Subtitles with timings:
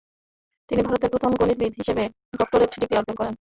[0.69, 2.03] তিনি ভারতের প্রথম গণিতবিদ হিসেবে
[2.39, 3.29] ডক্টরেট ডিগ্রী অর্জন করেন।